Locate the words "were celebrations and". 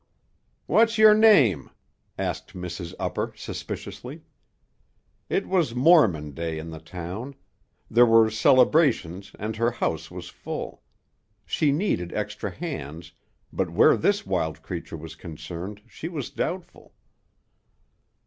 8.07-9.55